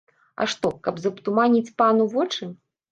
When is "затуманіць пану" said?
1.05-2.11